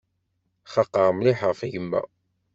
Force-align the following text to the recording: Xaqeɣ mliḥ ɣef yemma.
Xaqeɣ 0.73 1.09
mliḥ 1.13 1.39
ɣef 1.47 1.59
yemma. 1.71 2.01